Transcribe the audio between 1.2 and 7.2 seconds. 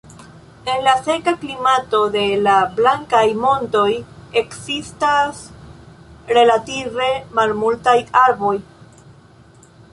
klimato de la "Blankaj montoj" ekzistas relative